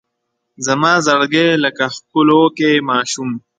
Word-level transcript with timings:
زما 0.65 0.93
زړګی 1.05 1.47
لکه 1.63 1.85
ښکلوکی 1.95 2.73
ماشوم 2.89 3.31